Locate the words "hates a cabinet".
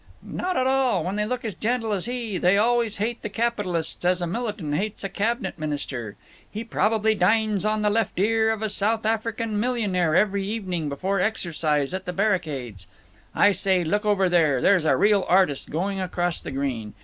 4.73-5.59